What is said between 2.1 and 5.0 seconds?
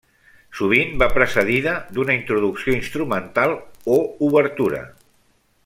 introducció instrumental o obertura.